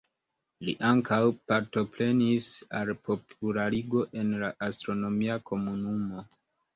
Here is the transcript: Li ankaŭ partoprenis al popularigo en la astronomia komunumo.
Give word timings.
Li 0.67 0.73
ankaŭ 0.91 1.17
partoprenis 1.49 2.47
al 2.79 2.91
popularigo 3.09 4.01
en 4.23 4.31
la 4.45 4.49
astronomia 4.69 5.37
komunumo. 5.51 6.25